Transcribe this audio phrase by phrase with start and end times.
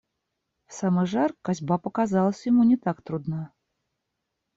[0.65, 3.53] В самый жар косьба показалась ему не так трудна.